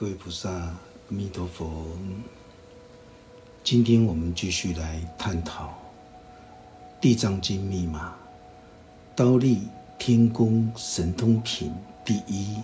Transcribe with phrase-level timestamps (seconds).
[0.00, 0.76] 各位菩萨，阿
[1.08, 1.84] 弥陀佛。
[3.64, 5.66] 今天我们继续来探讨
[7.00, 8.14] 《地藏经》密码，
[9.16, 9.62] 刀立
[9.98, 11.72] 天宫神通品
[12.04, 12.62] 第一。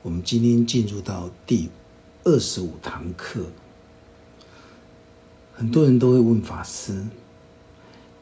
[0.00, 1.68] 我们今天进入到第
[2.24, 3.44] 二十五堂课。
[5.52, 7.04] 很多人都会问法师，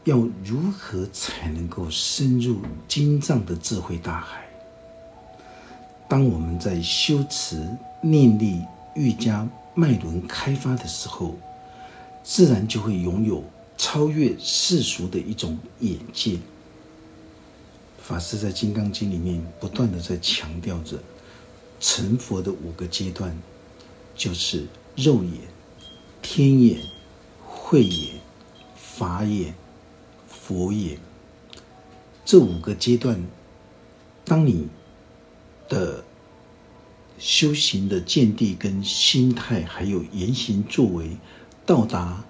[0.03, 4.48] 要如何才能够深入经藏的智慧大海？
[6.09, 7.68] 当我们在修持
[8.00, 8.62] 念力
[8.94, 11.36] 愈加脉轮开发的时候，
[12.25, 13.44] 自然就会拥有
[13.76, 16.39] 超越世俗的一种眼界。
[18.02, 20.99] 法师在《金刚经》里面不断的在强调着。
[21.80, 23.32] 成佛的五个阶段，
[24.16, 24.66] 就是
[24.96, 25.32] 肉眼、
[26.21, 26.80] 天眼、
[27.46, 28.16] 慧眼、
[28.75, 29.54] 法眼、
[30.27, 30.99] 佛眼。
[32.25, 33.25] 这五个阶段，
[34.25, 34.66] 当你
[35.69, 36.03] 的
[37.19, 41.16] 修行的见地、跟心态，还有言行作为，
[41.66, 42.24] 到达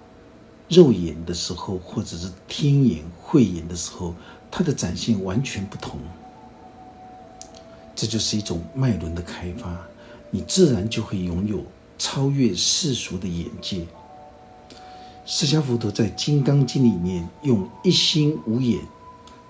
[0.67, 4.13] 肉眼的时候，或者是天眼、慧眼的时候，
[4.51, 5.99] 它的展现完全不同。
[7.95, 9.77] 这就是一种脉轮的开发，
[10.31, 11.63] 你自然就会拥有
[11.97, 13.85] 超越世俗的眼界。
[15.25, 18.81] 释迦佛陀在《金刚经》里面用一心五眼，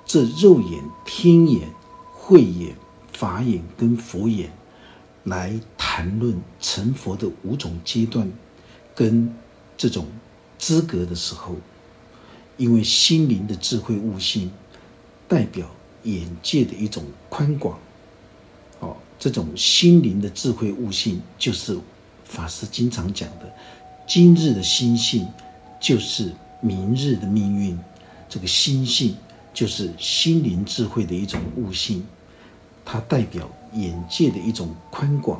[0.05, 1.69] 这肉眼、天眼、
[2.13, 2.75] 慧眼、
[3.19, 4.49] 法眼跟佛眼，
[5.25, 8.31] 来谈论成佛的五种阶段
[8.95, 9.35] 跟
[9.75, 10.07] 这种
[10.57, 11.57] 资格的时候，
[12.55, 14.49] 因为心灵的智慧悟性，
[15.27, 15.69] 代表
[16.03, 17.77] 眼界的一种宽广。
[19.19, 21.77] 这种心灵的智慧悟性，就是
[22.23, 23.53] 法师经常讲的：
[24.07, 25.27] 今日的心性，
[25.81, 27.77] 就是明日的命运。
[28.29, 29.17] 这个心性，
[29.53, 32.05] 就是心灵智慧的一种悟性，
[32.91, 35.39] 它代表眼界的一种宽广。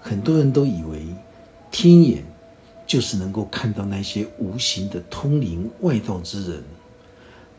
[0.00, 1.06] 很多人都以为
[1.70, 2.24] 天眼
[2.86, 6.64] 就是能够看到那些无形的通灵外道之人，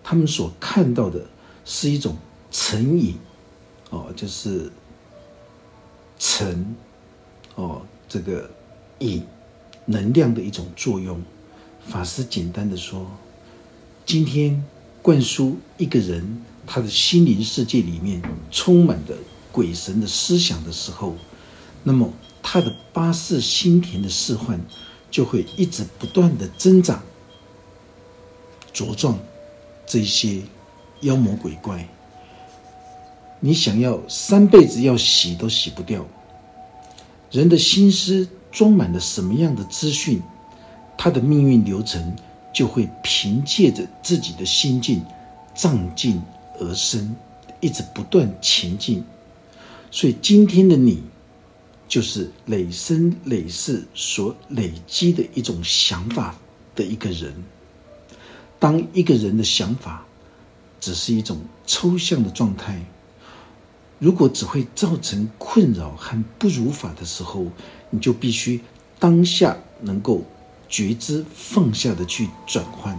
[0.01, 1.23] 他们所看到的
[1.63, 2.17] 是一种
[2.49, 3.19] 成影，
[3.91, 4.71] 哦，就是。
[6.23, 6.75] 成，
[7.55, 8.47] 哦，这个
[8.99, 9.25] 影
[9.85, 11.19] 能量的一种作用。
[11.87, 13.07] 法师简单的说，
[14.05, 14.63] 今天
[15.01, 19.15] 灌输一个人他的心灵世界里面充满的
[19.51, 21.15] 鬼神的思想的时候，
[21.83, 22.13] 那么
[22.43, 24.59] 他的八世心田的释幻
[25.09, 27.01] 就会一直不断的增长、
[28.73, 29.17] 茁壮
[29.85, 30.41] 这些
[31.01, 31.87] 妖魔鬼怪。
[33.39, 36.05] 你想要三辈子要洗都洗不掉。
[37.31, 40.21] 人的心思装满了什么样的资讯，
[40.97, 42.15] 他的命运流程
[42.53, 45.03] 就会凭借着自己的心境
[45.55, 46.21] 胀进
[46.59, 47.15] 而生，
[47.59, 49.03] 一直不断前进。
[49.89, 51.03] 所以今天的你，
[51.87, 56.35] 就是累生累世所累积的一种想法
[56.75, 57.33] 的一个人。
[58.59, 60.05] 当一个人的想法
[60.79, 62.81] 只是一种抽象的状态，
[63.99, 67.47] 如果只会造成困扰和不如法的时候，
[67.89, 68.61] 你就必须
[68.99, 70.23] 当下能够
[70.71, 72.97] 觉知放下的去转换。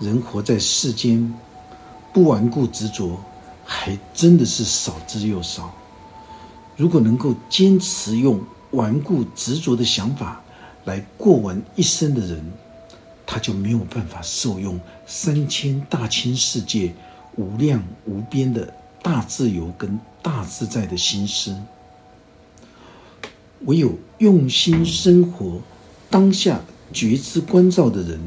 [0.00, 1.32] 人活在世间，
[2.12, 3.20] 不顽固执着，
[3.64, 5.72] 还真的是少之又少。
[6.76, 8.42] 如果能够坚持用
[8.72, 10.40] 顽固执着的想法
[10.86, 12.42] 来过完一生的人，
[13.26, 16.92] 他就没有办法受用三千大千世界
[17.36, 21.56] 无量无边的大自由跟大自在的心思。
[23.66, 25.60] 唯有用心生活
[26.12, 26.60] 当下
[26.92, 28.20] 觉知关照的人，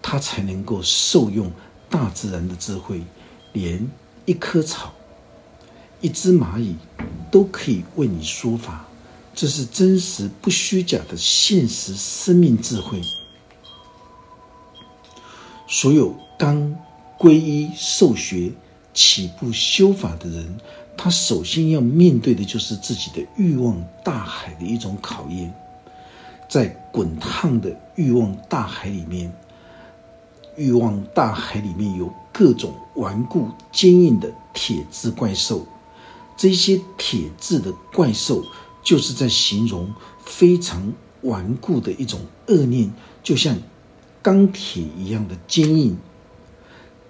[0.00, 1.50] 他才能够受用
[1.90, 3.02] 大自然的智慧，
[3.52, 3.90] 连
[4.24, 4.94] 一棵草、
[6.00, 6.76] 一只蚂蚁
[7.32, 8.86] 都可以为你说法。
[9.34, 13.02] 这是真实不虚假的现实生命智慧。
[15.66, 16.76] 所有刚
[17.18, 18.52] 皈依受学、
[18.92, 20.56] 起步修法的人，
[20.96, 25.52] 他首先要面对的就是自己的欲望大海的一种考验。
[26.48, 29.32] 在滚烫的欲望大海里面，
[30.56, 35.66] 欲望大海里面有各种顽固坚硬的铁质怪兽。
[36.36, 38.44] 这些铁质的怪兽，
[38.82, 39.92] 就是在形容
[40.24, 40.92] 非常
[41.22, 42.92] 顽固的一种恶念，
[43.22, 43.56] 就像。
[44.22, 45.98] 钢铁一样的坚硬，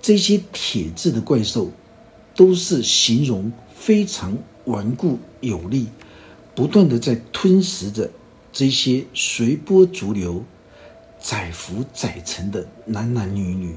[0.02, 1.70] 这些铁质的怪兽，
[2.34, 5.86] 都是形容非常顽固有力，
[6.56, 8.10] 不断的在吞食着
[8.54, 10.44] 这些随波逐流、
[11.20, 13.76] 载浮载沉的男男女女。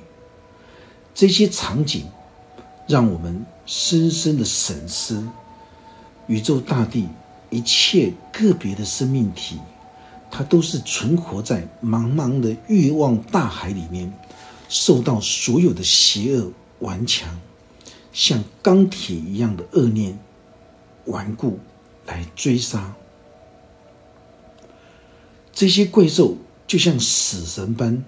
[1.16, 2.06] 这些场景，
[2.88, 5.28] 让我们深深的审思：
[6.28, 7.10] 宇宙大地
[7.50, 9.58] 一切个别的生命体，
[10.30, 14.14] 它都是存活在茫茫的欲望大海里面，
[14.70, 16.52] 受到所有的邪恶
[16.82, 17.28] 顽强，
[18.14, 20.20] 像钢铁一样的恶念
[21.06, 21.58] 顽固
[22.06, 22.94] 来追杀。
[25.58, 26.38] 这些怪兽
[26.68, 28.06] 就像死神般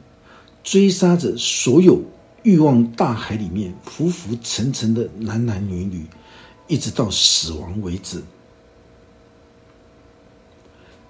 [0.64, 2.00] 追杀着所有
[2.44, 6.06] 欲望大海里面浮浮沉沉的男男女女，
[6.68, 8.22] 一直到死亡为止。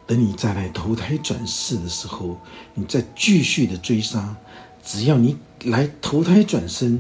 [0.07, 2.39] 等你再来投胎转世的时候，
[2.74, 4.38] 你再继续的追杀。
[4.81, 5.35] 只要你
[5.65, 6.97] 来投胎转生，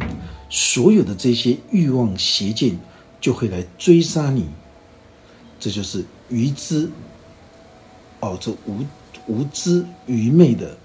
[0.49, 2.77] 所有的这些欲望邪见
[3.21, 4.49] 就会来追杀你。
[5.61, 6.91] 这就是愚知
[8.19, 8.83] 哦，这无
[9.29, 10.75] 无知愚昧的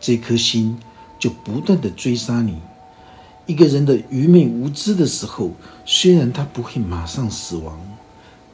[0.00, 0.76] 这颗心，
[1.16, 2.58] 就不断的追杀你。
[3.46, 5.52] 一个人的愚昧无知的时候，
[5.86, 7.80] 虽然他不会马上死亡，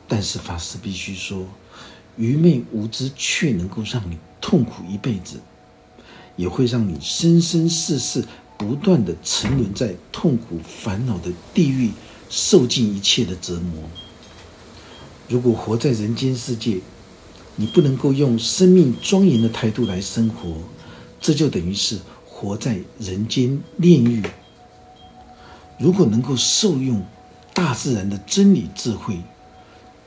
[0.07, 1.47] 但是法师必须说。
[2.17, 5.39] 愚昧无知却能够让你痛苦一辈子，
[6.37, 8.25] 也会让你生生世世
[8.57, 11.91] 不断的沉沦在痛苦烦恼的地狱，
[12.31, 13.83] 受尽一切的折磨。
[15.29, 16.81] 如果活在人间世界，
[17.57, 20.57] 你不能够用生命庄严的态度来生活，
[21.21, 24.23] 这就等于是活在人间炼狱。
[25.79, 27.05] 如果能够受用
[27.53, 29.21] 大自然的真理智慧。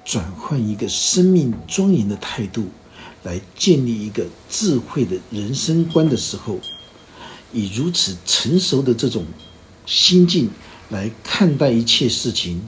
[0.05, 2.65] 转换一个生命庄严的态度，
[3.21, 6.59] 来建立一个智慧的人生观的时候，
[7.53, 9.23] 以如此成熟的这种
[9.85, 10.49] 心境
[10.89, 12.59] 来看待一切事情，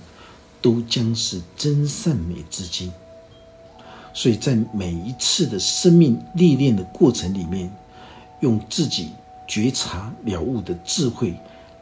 [0.61, 2.91] 都将是真善美之境。
[4.13, 7.71] 所以在每一次的生命历练的过程里面，
[8.41, 9.09] 用自己
[9.47, 11.33] 觉察了悟的智慧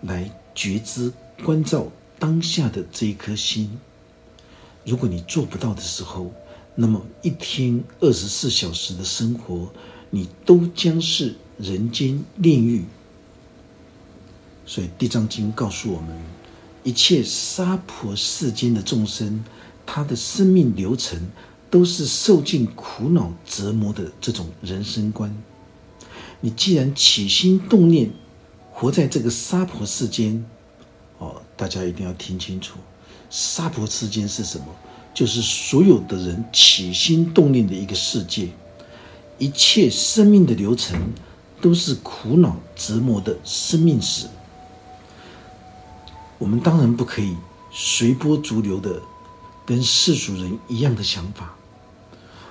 [0.01, 1.11] 来觉知
[1.43, 1.87] 关照
[2.17, 3.79] 当下的这一颗心。
[4.85, 6.31] 如果你做不到的时候，
[6.75, 9.69] 那么一天二十四小时的生活，
[10.09, 12.85] 你都将是人间炼狱。
[14.65, 16.09] 所以《地藏经》告诉我们，
[16.83, 19.43] 一切娑婆世间的众生，
[19.85, 21.19] 他的生命流程
[21.69, 25.35] 都是受尽苦恼折磨的这种人生观。
[26.41, 28.11] 你既然起心动念，
[28.71, 30.45] 活在这个娑婆世间，
[31.17, 32.77] 哦，大家一定要听清楚。
[33.29, 34.65] 娑婆世间是什么？
[35.13, 38.49] 就是所有的人起心动念的一个世界，
[39.37, 41.11] 一切生命的流程
[41.59, 44.27] 都是苦恼折磨的生命史。
[46.37, 47.35] 我们当然不可以
[47.69, 49.01] 随波逐流的
[49.65, 51.53] 跟世俗人一样的想法，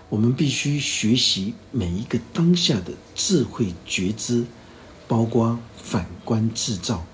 [0.08, 4.46] 我们必须学习每一个当下的智慧觉知，
[5.06, 7.04] 包括反观自照。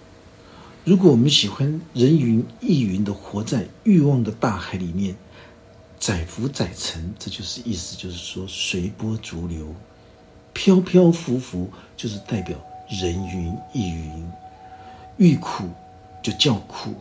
[0.84, 5.16] 如果我们喜欢人云亦云的活在欲望的大海里面，
[5.98, 9.74] 载浮载沉，这就是意思，就是说随波逐流，
[10.52, 12.56] 飘飘浮浮，就是代表
[12.88, 14.26] 人云亦云。
[15.16, 15.64] 欲苦
[16.22, 16.94] 就叫苦，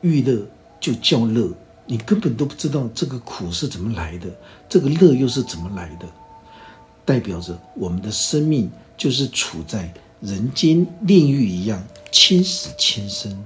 [0.00, 0.46] 欲乐
[0.80, 1.52] 就叫乐，
[1.90, 4.28] 你根本都不知道这个苦是怎么来的，
[4.68, 6.06] 这个乐又是怎么来的，
[7.06, 9.90] 代表着我们的生命就是处在
[10.20, 11.82] 人间炼狱一样。
[12.10, 13.44] 千死千生，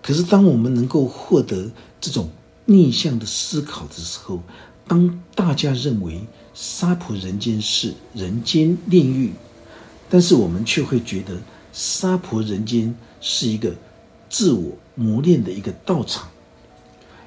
[0.00, 1.68] 可是当我们能够获得
[2.00, 2.30] 这种
[2.64, 4.40] 逆向的思考的时候，
[4.86, 6.20] 当大家认为
[6.54, 9.32] 娑婆人间是人间炼狱，
[10.08, 11.36] 但是我们却会觉得
[11.72, 13.74] 娑婆人间是一个
[14.30, 16.28] 自我磨练的一个道场。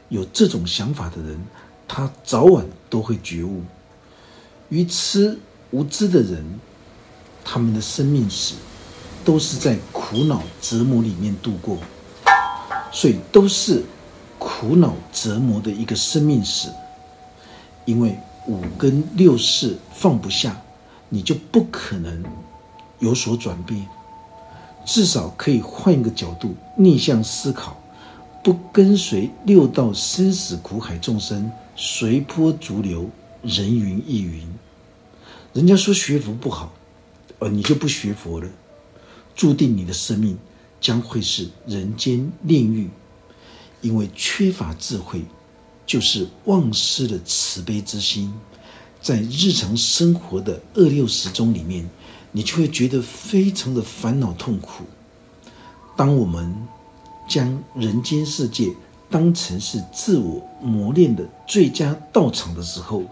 [0.10, 1.39] 有这种想法的人，
[1.88, 3.63] 他早晚都会觉悟。
[4.70, 5.39] 愚痴
[5.72, 6.60] 无知的人，
[7.44, 8.56] 他们的生命史。
[9.25, 11.78] 都是在苦恼折磨里面度过，
[12.92, 13.84] 所以都是
[14.39, 16.70] 苦恼折磨的一个生命史。
[17.86, 20.60] 因为五根六识放不下，
[21.10, 22.24] 你就不可能
[23.00, 23.86] 有所转变。
[24.86, 27.78] 至少可以换一个角度，逆向思考，
[28.43, 33.10] 不跟随六道生死苦海众生随波逐流，
[33.43, 34.48] 人云亦云。
[35.53, 36.74] 人家说学佛不好，
[37.39, 38.48] 呃，你就不学佛了。
[39.36, 40.38] 注定你的生命
[40.79, 42.89] 将会是人间炼狱，
[43.81, 45.24] 因为缺乏智慧，
[45.86, 48.34] 就是忘失了慈悲之心。
[49.01, 51.89] 在日常生活的二六时钟里面，
[52.31, 54.84] 你就会觉得非常的烦恼痛苦。
[55.96, 56.53] 当我们
[57.30, 58.74] 将人间世界
[59.10, 63.04] 当成是自我磨练的最佳道场的时候，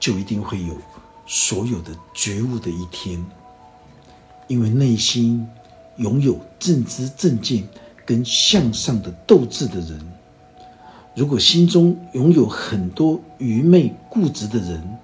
[0.00, 0.74] 就一定会有
[1.26, 3.22] 所有的觉悟的一天。
[4.46, 5.46] 因为内心
[5.98, 7.68] 拥有正知正见
[8.06, 10.00] 跟向上的斗志的人，
[11.14, 14.98] 如果心中拥有很多愚昧固执的人，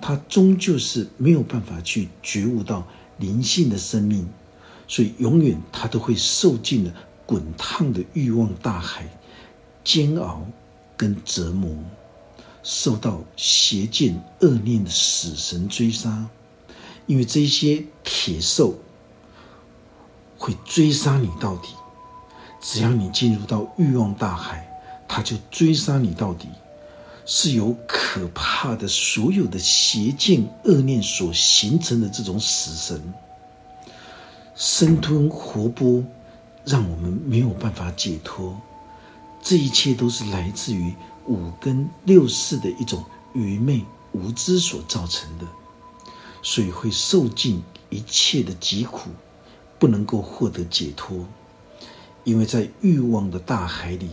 [0.00, 2.84] 他终究是没有办法去觉悟到
[3.18, 4.28] 灵性的生命，
[4.88, 6.92] 所以永远他都会受尽了
[7.28, 9.06] 滚烫的欲望大海
[9.84, 10.46] 煎熬
[10.96, 11.70] 跟折磨，
[12.62, 16.26] 受到邪见恶念的死神追杀，
[17.04, 18.78] 因为这些铁兽
[20.38, 21.68] 会追杀你到底，
[22.62, 24.64] 只要你进入到欲望大海。
[25.10, 26.48] 他就追杀你到底，
[27.24, 33.14] 是由可怕的所有的邪见恶念所形成的这种死神，
[34.54, 36.04] 生吞活剥，
[36.68, 38.60] 让我们没有办法解脱。
[39.42, 40.92] 这一切都是来自于
[41.26, 43.82] 五根六识的一种愚昧
[44.12, 45.46] 无知所造成的，
[46.42, 49.10] 所以会受尽一切的疾苦，
[49.78, 51.26] 不能够获得解脱，
[52.24, 54.10] 因为在欲望的大海里。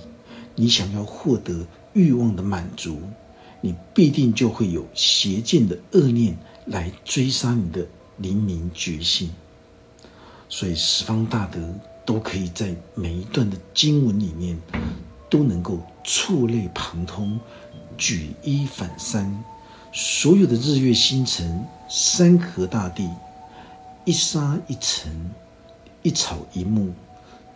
[0.58, 3.02] 你想要获得欲望的满足，
[3.60, 7.86] 你必定就会有邪见的恶念来追杀你的
[8.16, 9.30] 灵明觉性。
[10.48, 11.60] 所以十方大德
[12.06, 14.58] 都可以在每一段的经文里面，
[15.30, 17.40] 都能够触类旁通，
[17.98, 19.44] 举一反三。
[19.92, 23.10] 所有的日月星辰、山河大地、
[24.04, 25.32] 一沙一尘、
[26.04, 26.94] 一草一木，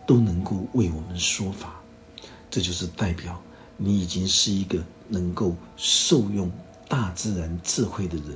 [0.08, 1.80] 都能够为我们说法。
[2.50, 3.40] 这就是代表
[3.78, 6.50] 你已经是一个能够受用
[6.88, 8.36] 大自然智慧的人，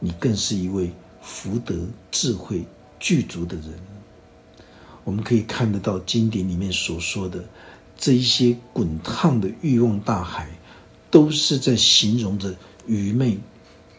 [0.00, 0.90] 你更是一位
[1.22, 2.64] 福德智慧
[2.98, 3.89] 具足的人。
[5.10, 7.44] 我们可以看得到经典里面所说的
[7.98, 10.48] 这一些滚烫的欲望大海，
[11.10, 12.54] 都是在形容着
[12.86, 13.40] 愚昧、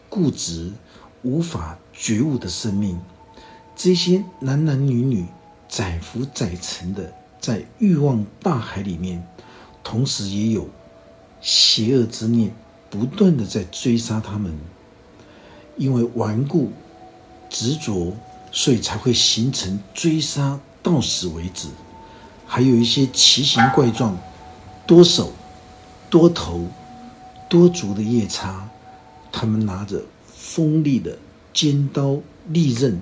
[0.08, 0.72] 固执、
[1.20, 2.98] 无法觉悟的生命。
[3.76, 5.26] 这些男男女女
[5.68, 7.12] 载浮载沉的。
[7.38, 9.22] 在欲望大海里面，
[9.84, 10.66] 同时也有
[11.42, 12.54] 邪恶之念
[12.88, 14.56] 不断的在追杀他们，
[15.76, 16.70] 因为顽固
[17.50, 18.16] 执着，
[18.50, 21.68] 所以才会形成追杀到死为止。
[22.46, 24.18] 还有一些奇形怪状、
[24.86, 25.32] 多手、
[26.10, 26.68] 多头、
[27.48, 28.68] 多足的夜叉，
[29.30, 31.16] 他们拿着锋利的
[31.52, 33.00] 尖刀利刃，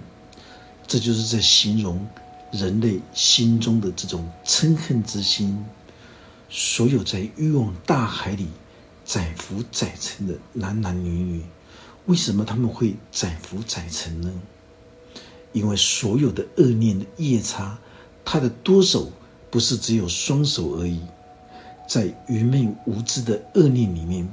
[0.87, 2.07] 这就是在形容。
[2.53, 5.65] 人类心中的这种嗔恨之心，
[6.49, 8.49] 所有在欲望大海里
[9.05, 11.45] 载浮载沉的男男女女，
[12.07, 14.33] 为什么他们会载浮载沉呢？
[15.53, 17.79] 因为所有的恶念的夜叉，
[18.25, 19.11] 他的多手
[19.51, 21.01] 不是只有双手而已，
[21.89, 24.29] 在愚昧无知的恶念里面，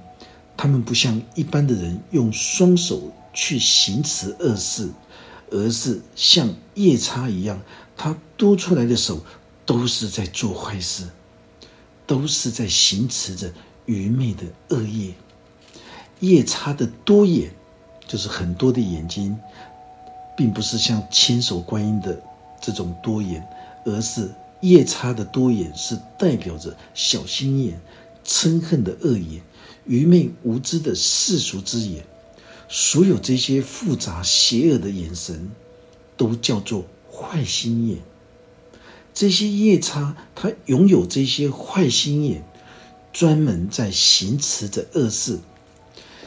[0.56, 4.90] 他们不像一般的人用双手去行持恶事，
[5.50, 7.60] 而是像夜叉一样。
[7.96, 9.20] 他多出来的手
[9.66, 11.04] 都是在做坏事，
[12.06, 13.52] 都是在行持着
[13.88, 15.14] 愚昧的恶业。
[16.20, 17.52] 夜叉的多眼，
[18.08, 19.36] 就是很多的眼睛，
[20.38, 22.18] 并不是像千手观音的
[22.62, 23.46] 这种多眼，
[23.84, 27.82] 而是夜叉的多眼是代表着小心眼、
[28.24, 29.42] 嗔恨的恶眼、
[29.86, 32.06] 愚昧无知的世俗之眼。
[32.70, 35.52] 所有这些复杂邪恶的眼神，
[36.16, 36.86] 都叫做。
[37.10, 37.98] 坏心眼，
[39.12, 42.44] 这些夜叉，他拥有这些坏心眼，
[43.12, 45.40] 专门在行持着恶事。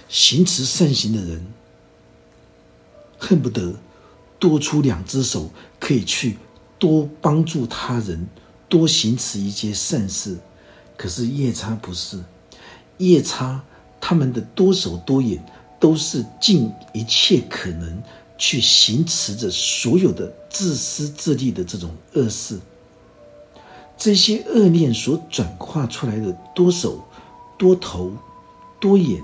[0.09, 1.47] 行持善行的人，
[3.21, 3.77] 恨不得
[4.41, 6.37] 多出两只手，可以去
[6.77, 8.27] 多帮助他人，
[8.69, 10.37] 多行持一些善事。
[10.97, 12.19] 可是夜叉不是，
[12.99, 13.63] 夜叉
[14.01, 15.41] 他们的多手多眼，
[15.79, 18.03] 都是尽一切可能。
[18.43, 22.59] 去行持着所有的自私自利的这种恶事，
[23.99, 27.05] 这些恶念所转化出来的多手、
[27.59, 28.11] 多头、
[28.81, 29.23] 多眼，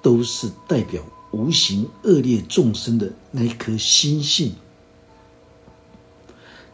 [0.00, 1.02] 都是代表
[1.32, 4.54] 无形恶劣众生的那一颗心性。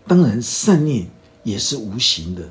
[0.06, 1.08] 当然，善念
[1.42, 2.50] 也是无形的，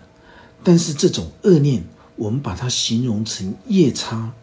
[0.63, 1.83] 但是这种恶念，
[2.15, 4.33] 我们把它形容成夜叉。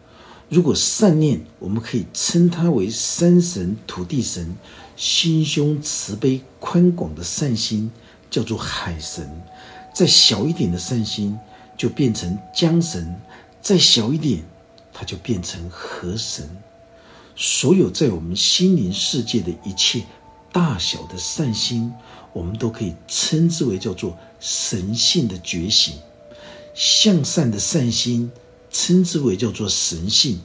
[0.48, 4.54] 如果善念，我们可以称它为山神、土地神。
[4.96, 7.90] 心胸慈悲宽广的善心
[8.30, 9.28] 叫做海神，
[9.92, 11.36] 再小一点的善心
[11.76, 13.20] 就变成江神，
[13.60, 14.44] 再小一点，
[14.92, 16.48] 它就变成河神。
[17.36, 20.04] 所有在我们心灵世界的一切
[20.52, 21.92] 大小的善心，
[22.32, 25.94] 我们都可以称之为叫做神性的觉醒。
[26.74, 28.30] 向善的善心
[28.70, 30.40] 称之为叫做神性，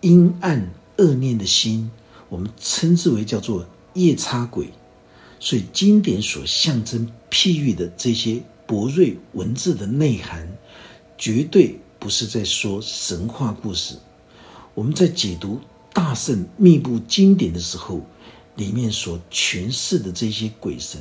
[0.00, 1.90] 阴暗恶念的心。
[2.28, 4.70] 我们称之为叫做夜叉鬼，
[5.40, 10.46] 所以经典所象征譬喻的这些博瑞文字的内涵，
[11.16, 13.96] 绝对不是在说神话故事。
[14.78, 15.60] 我们在解读
[15.92, 18.00] 大圣密布经典的时候，
[18.54, 21.00] 里面所诠释的这些鬼神，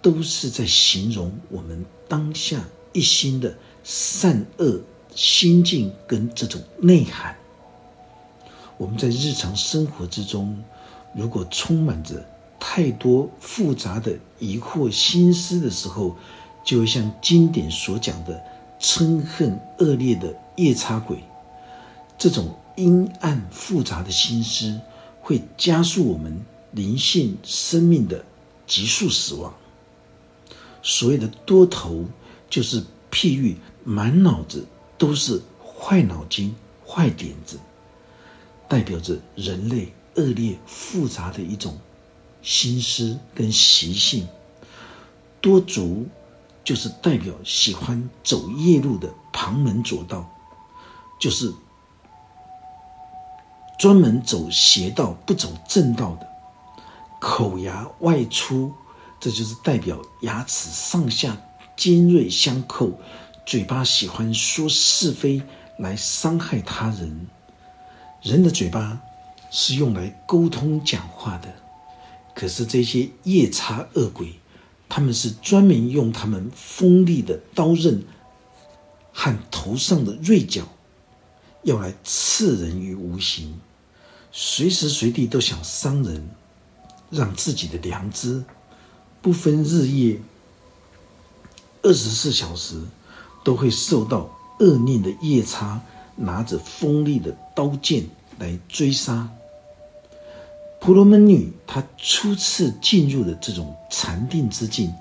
[0.00, 4.80] 都是在形容我们当下一心的善恶
[5.14, 7.36] 心境跟这种内涵。
[8.78, 10.58] 我们在日常生活之中，
[11.14, 12.24] 如果充满着
[12.58, 16.16] 太多复杂的疑惑心思的时候，
[16.64, 18.42] 就会像经典所讲的
[18.80, 21.22] 嗔恨恶劣的夜叉鬼，
[22.16, 24.80] 这种阴暗复杂的心思，
[25.20, 28.24] 会加速我们灵性生命的
[28.66, 29.54] 急速死亡。
[30.82, 32.04] 所谓的多头，
[32.50, 34.66] 就是譬喻满脑子
[34.98, 36.54] 都是坏脑筋、
[36.86, 37.58] 坏点子。
[38.66, 41.78] 代表着人类恶劣复杂的一种
[42.42, 44.26] 心思跟习性，
[45.40, 46.06] 多足
[46.64, 50.28] 就是代表喜欢走夜路的旁门左道，
[51.20, 51.52] 就是
[53.84, 56.26] 专门走邪道不走正道的，
[57.20, 58.72] 口牙外出，
[59.20, 61.36] 这就是代表牙齿上下
[61.76, 62.92] 尖锐相扣，
[63.44, 65.42] 嘴巴喜欢说是非
[65.78, 67.26] 来伤害他人。
[68.22, 68.98] 人的嘴巴
[69.50, 71.54] 是用来沟通讲话的，
[72.34, 74.32] 可是这些夜叉恶鬼，
[74.88, 78.02] 他们是专门用他们锋利的刀刃
[79.12, 80.62] 和头上的锐角，
[81.64, 83.60] 要来刺人于无形，
[84.36, 86.28] 随时随地都想伤人，
[87.08, 88.42] 让自己的良知
[89.22, 90.20] 不分日夜、
[91.82, 92.82] 二十四小时
[93.44, 95.80] 都会受到恶念的夜叉。
[96.16, 99.28] 拿着锋利的刀剑来追杀
[100.78, 104.94] 婆罗门女，她初次进入的这种禅定之境，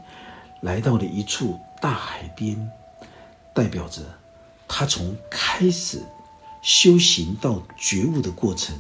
[0.62, 2.72] 来到了一处大海边，
[3.54, 4.02] 代表着
[4.68, 6.02] 她从开始
[6.63, 8.75] 修行到觉悟的过程。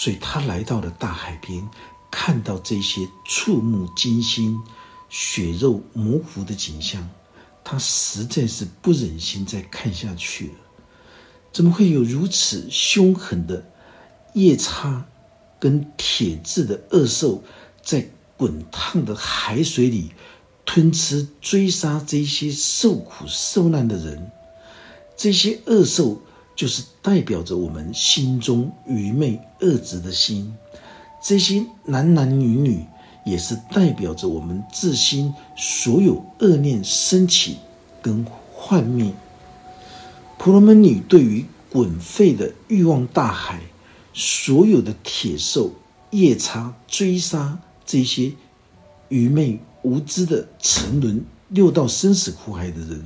[0.00, 1.68] 所以他来到了大海边，
[2.08, 4.56] 看到这些触目惊心、
[5.08, 7.10] 血肉模糊的景象，
[7.64, 10.54] 他实在是不忍心再看下去了。
[11.52, 13.68] 怎么会有如此凶狠的
[14.34, 15.04] 夜叉
[15.58, 17.42] 跟铁质的恶兽，
[17.82, 20.12] 在滚烫的海水里
[20.64, 24.30] 吞吃、追杀这些受苦受难的人？
[25.16, 26.22] 这些恶兽
[26.58, 30.52] 就是代表着我们心中愚昧恶执的心；
[31.22, 32.84] 这些男男女女
[33.24, 37.58] 也是代表着我们自心所有恶念升起
[38.02, 39.12] 跟幻灭。
[40.36, 43.60] 婆罗门女对于滚沸的欲望大海，
[44.12, 45.70] 所有的铁兽、
[46.10, 48.32] 夜叉追杀这些
[49.08, 53.04] 愚昧无知的沉沦六道生死苦海的人，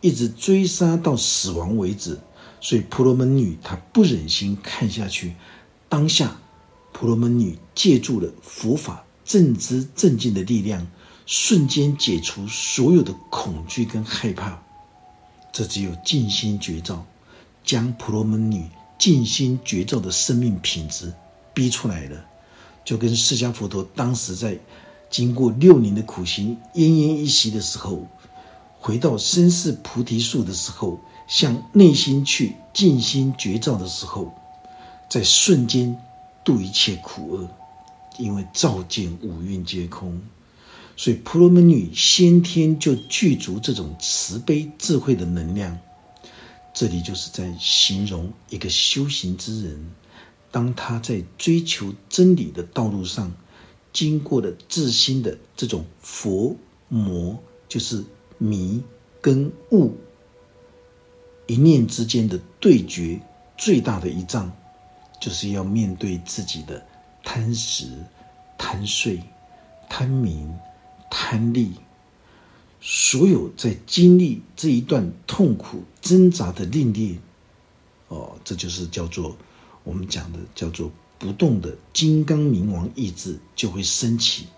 [0.00, 2.18] 一直追杀到死亡为止。
[2.60, 5.34] 所以婆罗门女她不忍心看下去，
[5.88, 6.36] 当下
[6.92, 10.86] 婆罗门女借助了佛法正知正见的力量，
[11.26, 14.62] 瞬间解除所有的恐惧跟害怕。
[15.52, 17.04] 这只有静心绝照，
[17.64, 18.68] 将婆罗门女
[18.98, 21.12] 静心绝照的生命品质
[21.54, 22.24] 逼出来了，
[22.84, 24.58] 就跟释迦佛陀当时在
[25.10, 28.06] 经过六年的苦行奄奄一息的时候，
[28.78, 34.32] 回到身世菩提树的时候，向内心去静心绝照的时候，
[35.08, 36.00] 在瞬间
[36.42, 37.48] 度一切苦厄，
[38.18, 40.22] 因为照见五蕴皆空。
[40.96, 45.78] 所以婆罗门女先天就具足这种慈悲智慧的能量，
[46.74, 49.92] 这里就是在形容一个修行之人，
[50.50, 53.32] 当他在追求真理的道路上，
[53.92, 56.56] 经过了自心的这种佛
[56.88, 57.38] 魔，
[57.68, 58.02] 就是
[58.38, 58.82] 迷
[59.20, 59.94] 跟悟
[61.48, 63.20] 一念之间的对决，
[63.56, 64.48] 最大的一仗，
[65.20, 66.80] 就是要面对自己的
[67.24, 67.88] 贪食、
[68.56, 69.20] 贪睡、
[69.88, 70.56] 贪名。
[71.10, 71.72] 贪利，
[72.82, 77.18] 所有在经历这一段痛苦挣扎的历练，
[78.08, 79.34] 哦，这就是叫做
[79.84, 84.48] 我们讲的叫做不动的金刚冥王意志就会升起。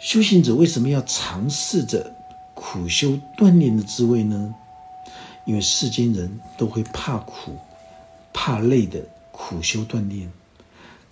[0.00, 2.12] 修行者为什么要尝试着
[2.56, 4.52] 苦修锻炼的滋味呢？
[5.48, 7.56] 因为世间人都会怕苦、
[8.34, 9.00] 怕累的
[9.32, 10.30] 苦修锻炼，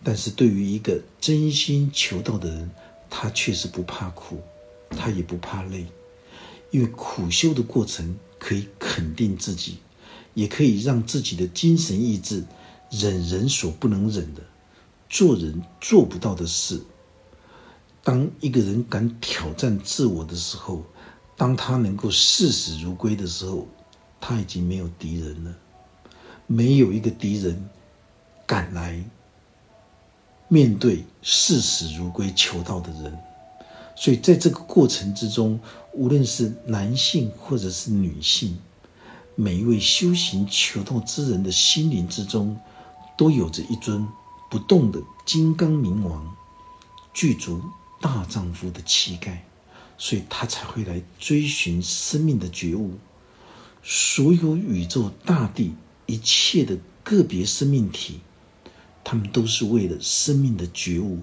[0.04, 2.70] 但是对于一个真心求道的人，
[3.08, 4.38] 他确实不怕苦。
[4.90, 5.86] 他也不怕累，
[6.70, 9.78] 因为苦修的过程可以肯定自己，
[10.34, 12.44] 也可以让自己的精神意志
[12.90, 14.42] 忍人所不能忍的，
[15.08, 16.80] 做人做不到的事。
[18.04, 20.84] 当一个人敢挑战自我的时候，
[21.36, 23.66] 当他能够视死如归的时候，
[24.28, 25.54] 他已经没有敌人了，
[26.48, 27.70] 没有一个敌人
[28.44, 29.00] 敢来
[30.48, 33.16] 面对视死如归求道的人。
[33.94, 35.60] 所以，在这个过程之中，
[35.92, 38.58] 无论是男性或者是女性，
[39.36, 42.58] 每一位修行求道之人的心灵之中，
[43.16, 44.04] 都有着一尊
[44.50, 46.36] 不动的金刚明王，
[47.14, 47.62] 具足
[48.00, 49.46] 大丈夫的气概，
[49.96, 52.90] 所以他才会来追寻生命的觉悟。
[53.88, 55.72] 所有宇宙大地
[56.06, 58.18] 一切的个别生命体，
[59.04, 61.20] 他们都是为了生命的觉悟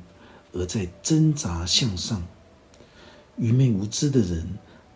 [0.54, 2.23] 而在挣扎向上。
[3.36, 4.47] 愚昧无知的人，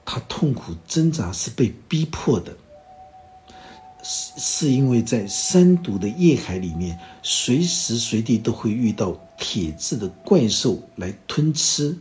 [0.06, 2.56] 他痛苦挣扎是被逼迫的，
[4.02, 11.98] 是是因为在三毒的业海里面，随时随地都会遇到铁质的怪兽来吞吃，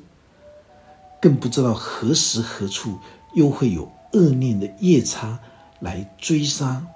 [1.20, 3.00] 更不知道何时何处
[3.34, 5.40] 又会有恶念的夜叉
[5.80, 6.86] 来追杀。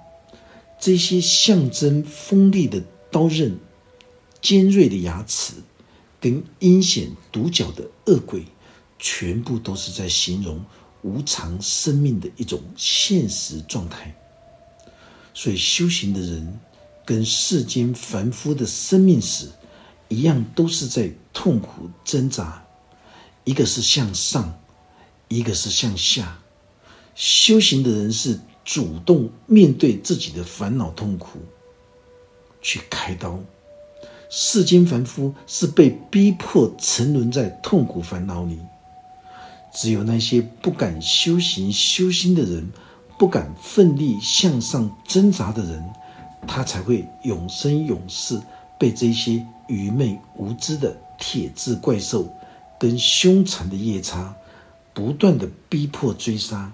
[0.79, 3.57] 这些象征锋利的刀刃、
[4.41, 5.53] 尖锐的牙齿，
[6.19, 8.45] 跟阴险毒角的恶鬼。
[9.03, 10.63] 全部都是在形容
[11.01, 14.15] 无常生命的一种现实状态，
[15.33, 16.59] 所以修行的人
[17.03, 19.49] 跟世间凡夫的生命史
[20.07, 22.63] 一样，都是在痛苦挣扎。
[23.43, 24.61] 一个是向上，
[25.29, 26.39] 一个是向下。
[27.15, 31.39] 修行的人是主动面对自己的烦恼痛苦，
[32.61, 33.39] 去开刀；
[34.29, 38.59] 世间凡夫是被逼迫沉沦在痛苦烦恼里。
[39.73, 42.69] 只有那些不敢修行、修心的人，
[43.17, 45.83] 不敢奋力向上挣扎的人，
[46.47, 48.39] 他才会永生永世
[48.77, 52.27] 被这些愚昧无知的铁质怪兽
[52.77, 54.35] 跟凶残的夜叉
[54.93, 56.71] 不断的逼迫追杀。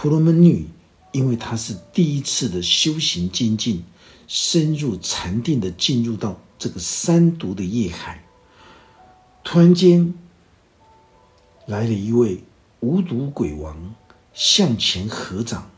[0.00, 0.68] 婆罗门女，
[1.10, 3.82] 因为她是第一次的修行精进，
[4.28, 8.22] 深入禅定的进入到这个三毒的业海，
[9.42, 10.14] 突然间。
[11.66, 12.44] 来了一位
[12.80, 13.76] 无毒鬼王，
[14.32, 15.68] 向前合掌。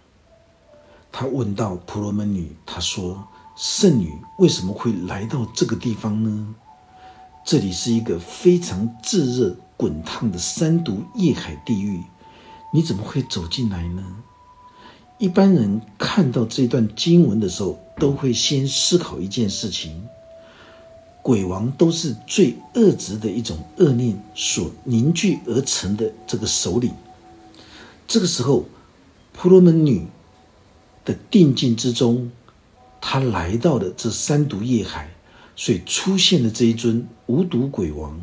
[1.10, 6.54] 他问到婆罗门女：“他说，圣女为什么会来到这个地方呢？
[7.44, 12.00] 这里是一个非常炙热、滚烫的三毒业海地狱，
[12.72, 14.04] 你怎么会走进来呢？”
[15.18, 20.02] 一般人看到这段经文的时候，都会先思考一件事情。
[21.22, 26.90] 鬼王都是最恶质的一种恶念所凝聚而成的这个首领。
[28.08, 28.64] 这个时候，
[29.34, 30.06] 婆罗门女
[31.04, 32.32] 的定境之中，
[33.02, 35.10] 她来到了这三毒业海，
[35.54, 38.18] 所以出现了这一尊无毒鬼王。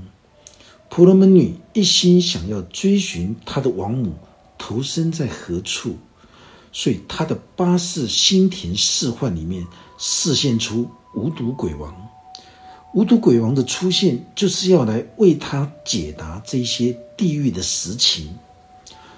[0.89, 4.13] 婆罗门女一心想要追寻她的王母
[4.57, 5.97] 投身在何处，
[6.71, 9.65] 所以他的八世心田四幻里面
[9.97, 11.93] 示现出无毒鬼王。
[12.93, 18.37] 无毒鬼王的出现，就是要来为他解答这些地狱的实情。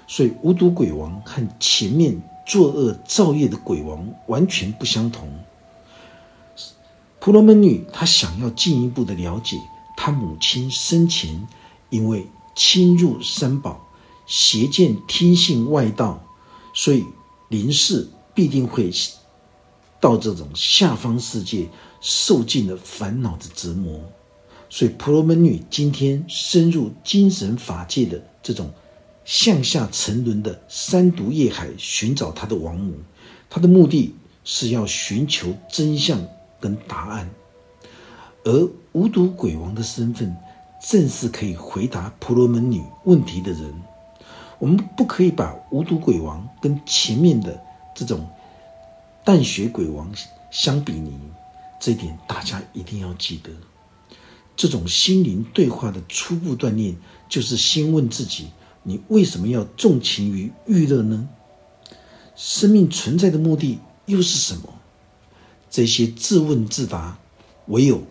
[0.06, 5.28] 所以，无毒鬼王和前面作恶造业的鬼王完全不相同。
[7.20, 9.56] 婆罗门女她想要进一步的了解
[9.96, 11.46] 她母亲生前
[11.90, 12.26] 因为
[12.56, 13.86] 侵入三宝，
[14.30, 16.22] 邪见听信外道，
[16.72, 17.04] 所以
[17.48, 18.92] 临世必定会
[20.00, 21.68] 到这种下方世界。
[22.02, 24.00] 受尽了烦恼的折磨，
[24.70, 28.70] 所以婆罗门女今天深入精神法界的这种
[29.26, 32.94] 向下沉沦的三毒业海，寻找她的王母。
[33.50, 34.14] 她的目的
[34.44, 36.18] 是要寻求真相
[36.58, 37.28] 跟答案，
[38.44, 40.34] 而无毒鬼王的身份，
[40.82, 43.74] 正是可以回答婆罗门女问题的人。
[44.60, 47.60] 我们不可以把无毒鬼王跟前面的
[47.94, 48.28] 这种
[49.24, 50.12] 淡血鬼王
[50.50, 51.18] 相比拟。
[51.80, 53.50] 这一点大家一定要记得。
[54.54, 56.94] 这种心灵对话的初步锻炼，
[57.26, 58.48] 就是先问自己：
[58.82, 61.26] 你为什么要重情于娱乐呢？
[62.36, 64.74] 生命存在的目的又是什么？
[65.70, 67.18] 这些自问自答，
[67.68, 68.02] 唯有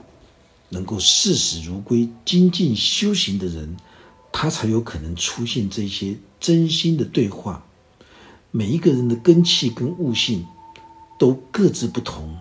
[0.69, 3.77] 能够视死如归、精进修行的人，
[4.31, 7.63] 他才有可能出现这些真心的对话。
[8.51, 10.45] 每一个人的根气跟悟性
[11.17, 12.37] 都各自不同。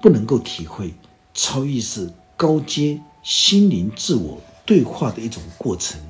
[0.00, 0.92] 不能够体会
[1.32, 6.00] 超意识高阶心灵自我对话的一种过程，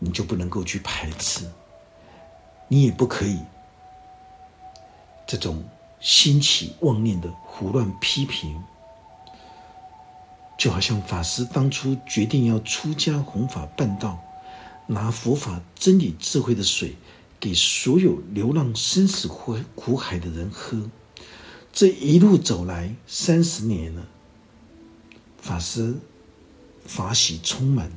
[0.00, 1.48] 你就不能够去排斥，
[2.66, 3.38] 你也不可以
[5.24, 5.62] 这种
[6.00, 8.60] 兴起妄念的胡乱批评，
[10.58, 14.18] 就好像法师当初决定要出家弘法办道，
[14.88, 16.96] 拿佛法真理智慧的水
[17.40, 20.88] 给所有流浪生死苦苦海的人喝。
[21.72, 24.08] 这一路走来三十年了，
[25.38, 25.96] 法师
[26.84, 27.92] 法喜充满，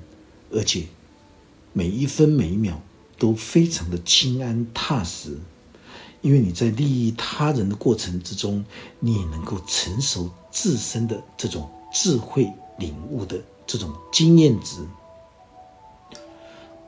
[0.52, 0.88] 而且
[1.72, 2.82] 每一分每一秒
[3.18, 5.38] 都非常的清安踏实，
[6.22, 8.66] 因为你在利益他人的过程之中，
[9.00, 14.78] 你也能够成熟自身的这种智慧领悟的这种经验值，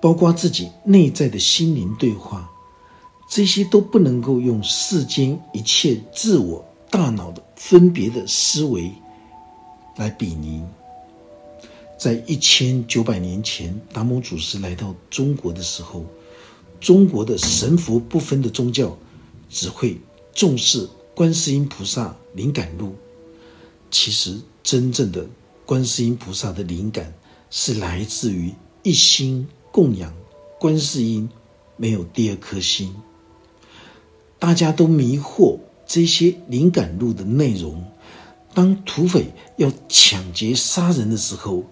[0.02, 2.50] 包括自己内在的心灵对话，
[3.30, 6.66] 这些都不能够用世间一切自我。
[6.90, 8.92] 大脑的分别的思维
[9.96, 10.62] 来比拟，
[11.98, 16.04] 在一千九百年前，达摩祖师来到中国的时候，
[16.82, 18.98] 中国的神佛不分的宗教
[19.50, 19.98] 只会
[20.34, 20.86] 重视
[21.16, 22.94] 观世音菩萨灵感路。
[23.90, 25.26] 其实，真正的
[25.66, 27.14] 观世音菩萨的灵感
[27.50, 30.14] 是来自于一心供养
[30.60, 31.30] 观世音，
[31.78, 32.96] 没有第二颗心。
[34.40, 35.60] 大家都迷惑。
[35.88, 37.84] 这些灵感录的内容，
[38.54, 41.66] 当土匪要抢劫杀人的时候，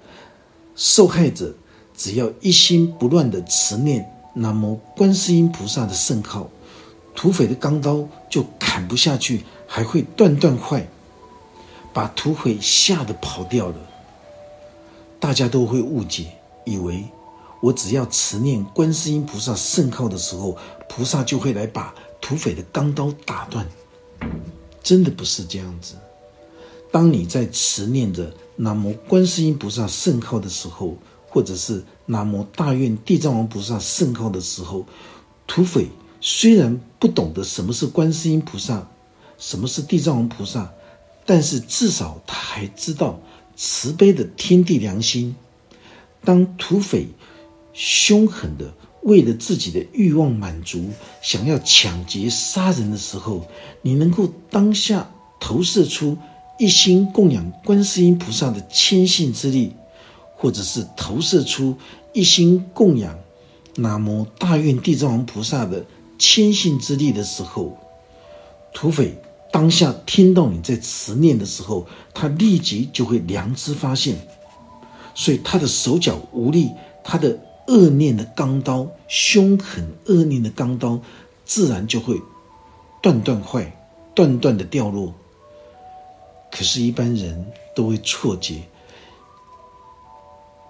[0.76, 1.56] 受害者
[1.96, 6.50] 只要一心不乱的持念南无观世音菩萨的圣号，
[7.16, 10.86] 土匪的钢刀就砍不下去，还会断断坏，
[11.94, 13.76] 把土匪吓得跑掉了。
[15.18, 16.26] 大家都会误解，
[16.66, 17.06] 以为
[17.62, 23.67] 我只要持念观世音菩萨圣号的时候，菩萨就会来把土匪的钢刀打断。
[24.82, 25.95] 真的不是这样子。
[26.91, 34.86] 当你在持念着南无观世音菩萨圣号的时候，或者是南无大愿地藏王菩萨圣号的时候，
[35.45, 35.88] 土匪
[36.22, 38.88] 虽然不懂得什么是观世音菩萨，
[39.38, 40.74] 什么是地藏王菩萨，
[41.26, 43.19] 但是至少他还知道
[43.56, 45.36] 慈悲的天地良心。
[46.24, 47.08] 当土匪
[47.80, 48.74] 凶狠的。
[49.02, 50.89] 为了自己的欲望满足，
[51.22, 53.48] 想要抢劫杀人的时候，
[53.82, 56.18] 你能够当下投射出
[56.60, 59.72] 一心供养观世音菩萨的谦信之力，
[60.36, 61.78] 或者是投射出
[62.12, 63.18] 一心供养
[63.78, 65.86] 南无大愿地藏王菩萨的
[66.20, 67.78] 谦信之力的时候，
[68.74, 69.15] 土匪
[69.50, 74.18] 当下听到你在持念的时候，他立即就会良知发现，
[75.15, 76.70] 所以他的手脚无力，
[77.02, 77.39] 他的。
[77.70, 81.00] 恶念的钢刀，凶狠恶念的钢刀，
[81.46, 82.20] 自然就会
[83.00, 83.72] 断断坏，
[84.16, 85.14] 断断的掉落。
[86.52, 88.64] 可是，一般人都会错觉，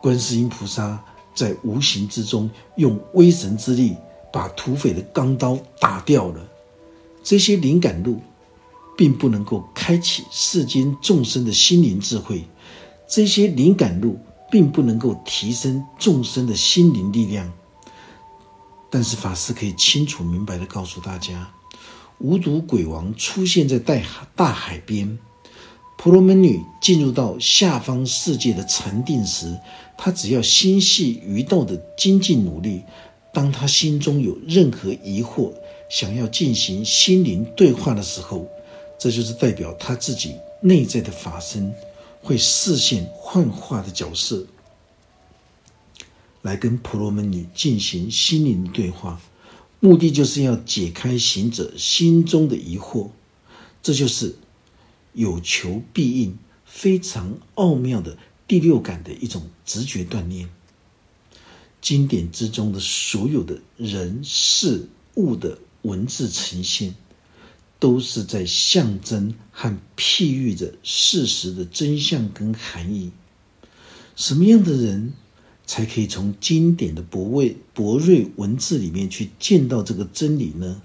[0.01, 1.01] 观世音菩萨
[1.33, 3.95] 在无形之中用威神之力，
[4.33, 6.45] 把土匪的钢刀打掉了。
[7.23, 8.19] 这些灵感路，
[8.97, 12.43] 并不能够开启世间众生的心灵智慧。
[13.07, 14.19] 这些灵感路。
[14.49, 17.51] 并不能够提升众生的心灵力量，
[18.89, 21.51] 但是法师可以清楚明白的告诉大家：
[22.17, 24.01] 无毒鬼王出现在大
[24.35, 25.19] 大海边，
[25.97, 29.57] 婆罗门女进入到下方世界的禅定时，
[29.97, 32.81] 她只要心系于道的精进努力，
[33.33, 35.51] 当她心中有任何疑惑，
[35.89, 38.47] 想要进行心灵对话的时候，
[38.97, 41.73] 这就是代表她自己内在的法身。
[42.21, 44.45] 会视线幻化的角色，
[46.41, 49.19] 来跟婆罗门女进行心灵对话，
[49.79, 53.09] 目的就是要解开行者心中的疑惑。
[53.81, 54.35] 这就是
[55.13, 60.49] 有求必应、非常奥妙的第六感的一种直觉锻炼。
[61.81, 66.93] 经典之中的所有的人事物的文字呈现。
[67.79, 73.11] 都是在象征和譬喻着事实的真相跟含义。
[74.15, 75.13] 什么样的人
[75.65, 80.81] 才可以从经典的博味博瑞文字里面去见到这个真理呢？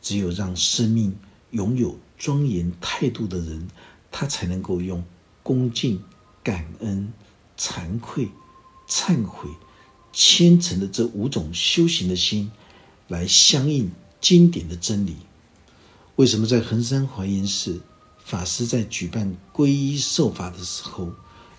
[0.00, 1.16] 只有让生命
[1.50, 3.66] 拥有庄严态度的人，
[4.12, 5.04] 他才能够用
[5.42, 6.00] 恭敬、
[6.44, 7.12] 感恩、
[7.58, 8.28] 惭愧、
[8.88, 9.50] 忏悔、
[10.12, 12.52] 虔诚的这五种修行的心，
[13.08, 15.16] 来相应经典的真理。
[16.18, 17.80] 为什么在衡山华严寺，
[18.24, 21.12] 法师在举办皈依受法的时候，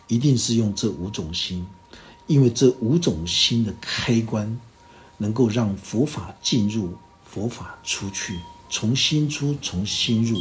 [0.10, 1.65] 一定是用这五种心？
[2.28, 4.60] 因为这五种心的开关，
[5.17, 8.38] 能够让佛法进入，佛法出去，
[8.69, 10.38] 从心出，从心入。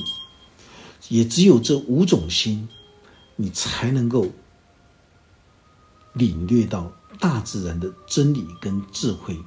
[1.09, 2.69] 也只有这五种心，
[3.37, 4.27] 你才能够
[6.15, 9.39] 领略到大自然的真理跟智慧。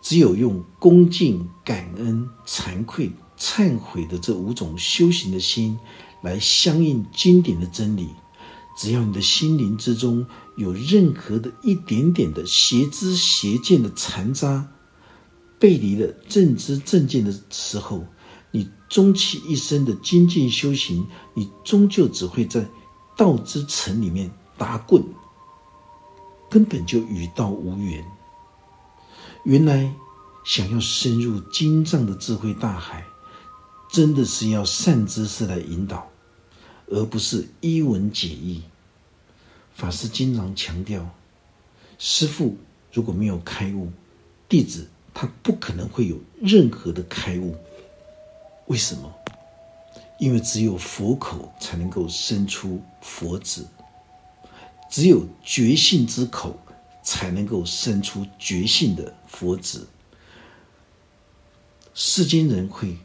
[0.00, 5.78] 只有用恭敬、感恩、惭愧、忏悔的这五种修行的心，
[6.22, 8.08] 来相应经典的真理，
[8.76, 14.68] 只要你的心灵之中有任何的一点点的邪知邪见的残渣，
[15.58, 18.04] 背离了正知正见的时候，
[18.50, 22.66] 你终其一生的精进修行，你终究只会在
[23.16, 25.02] 道之城里面打滚，
[26.48, 28.04] 根本就与道无缘。
[29.48, 29.90] 原来
[30.44, 33.06] 想要深入经藏的智慧大海，
[33.90, 36.06] 真的是要善知识来引导。
[36.88, 38.62] 而不是一文解义。
[39.74, 41.08] 法师经常强调，
[41.98, 42.58] 师父
[42.92, 43.90] 如果没有开悟，
[44.50, 47.56] 弟子他不可能会有任何的开悟。
[48.66, 49.10] 为什么？
[50.18, 53.66] 因为只有佛口才能够生出佛子，
[54.90, 56.58] 只有觉性之口
[57.08, 59.88] 才能够生出觉性的佛子。
[61.94, 62.98] 世间人会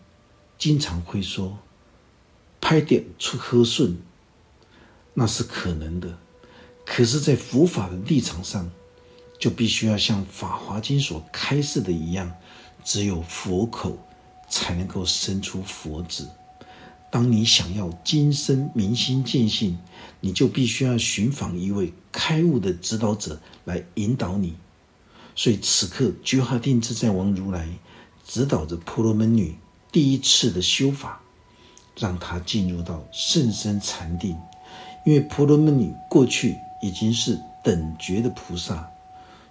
[0.57, 1.57] 经常会说。
[2.59, 3.97] 拍点出和顺，
[5.13, 6.17] 那是可能的。
[6.85, 8.69] 可是，在佛法的立场上，
[9.39, 12.29] 就必须要像《法华经》所开示的一样，
[12.83, 13.97] 只有佛口
[14.49, 16.29] 才能够生出佛子。
[17.13, 19.77] 当你想要今生明心见性，
[20.19, 24.55] 你就必须要寻访一位开悟的指导者来引导你。
[25.35, 27.69] 所以，此刻觉哈定自在王如来
[28.25, 29.55] 指导着婆罗门女
[29.91, 31.21] 第一次的修法。
[31.95, 34.35] 让她进入到甚深禅定，
[35.05, 38.89] 因为婆罗门女过去已经是等觉的菩萨，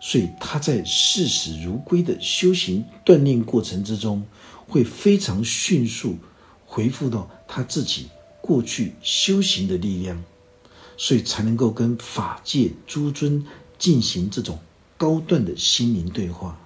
[0.01, 4.21] 所以她在视死如归的修行锻炼过程之中，
[4.67, 6.17] 会非常迅速
[6.73, 8.09] 回复到他自己
[8.41, 10.25] 过去修行的力量，
[10.97, 13.45] 所以才能够跟法界诸尊
[13.79, 14.59] 进行这种
[14.97, 16.59] 高段的心灵对话。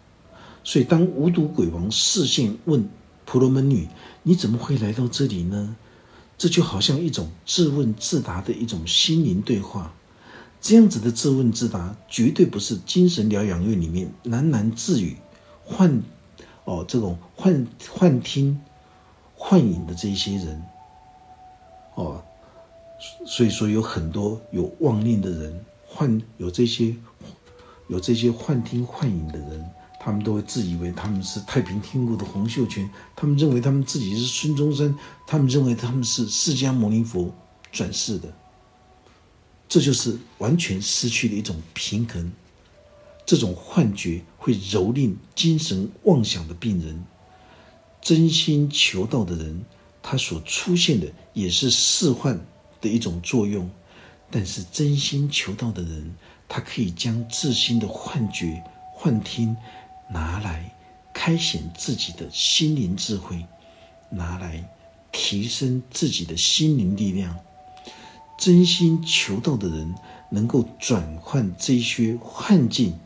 [0.62, 2.88] 所以当无毒鬼王视线问。
[3.28, 3.88] 婆罗门女，
[4.22, 5.74] 你怎么会来到这里呢？
[6.38, 9.92] 这就好像一种自问自答的一种心灵对话。
[10.60, 15.16] 这样子的自问自答，绝对不是精神疗养院里面喃喃自语、
[15.64, 16.00] 幻
[16.62, 18.60] 哦这种幻幻听、
[19.36, 20.62] 幻影的这些人
[21.94, 22.22] 哦。
[23.26, 26.96] 所以说，有很多有妄念的人，幻有这些
[27.88, 29.70] 有这些幻听幻影的人。
[29.98, 34.96] 他们都会自以为他们是太平天国的洪秀全，他们认为他们自己是孙中山，
[35.26, 37.34] 他们认为他们是释迦牟尼佛
[37.72, 38.32] 转世的，
[39.68, 42.32] 这就是完全失去了一种平衡。
[43.24, 47.04] 这种幻觉会蹂躏精神妄想的病人。
[48.06, 49.64] 真心求道的人，
[50.00, 52.40] 他所出现的也是示幻
[52.80, 53.68] 的一种作用，
[54.30, 56.14] 但是真心求道的人，
[56.48, 58.62] 他可以将自心的幻觉、
[58.94, 59.56] 幻听。
[60.08, 60.72] 拿来
[61.12, 63.44] 开显自己的心灵智慧，
[64.08, 64.62] 拿来
[65.10, 67.36] 提升自己的心灵力量。
[68.38, 69.92] 真心求道的人，
[70.30, 72.96] 能够转换这些幻境，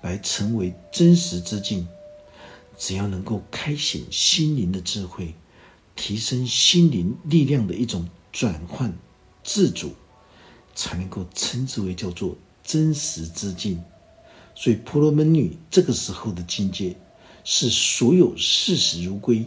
[0.00, 1.86] 来成为真实之境。
[2.80, 5.34] 只要能够开显心灵的智慧，
[5.94, 8.90] 提升心灵力量的一种转换
[9.44, 9.92] 自主，
[10.74, 13.84] 才能够称之为叫做真实之境。
[14.54, 16.96] 所以，婆罗门女这个时候的境界，
[17.44, 19.44] 是所有视死如归、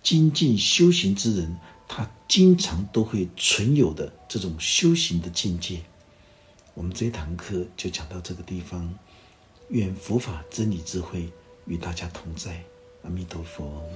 [0.00, 1.56] 精进修行之人，
[1.88, 5.80] 他经常都会存有的这种修行的境界。
[6.74, 8.94] 我们这一堂课就讲到这个地方，
[9.70, 11.32] 愿佛法真理智慧
[11.66, 12.64] 与大家同在，
[13.06, 13.88] 阿弥陀佛。